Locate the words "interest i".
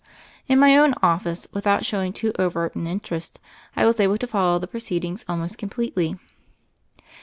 2.87-3.85